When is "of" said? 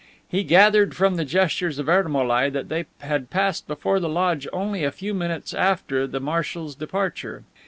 1.77-1.87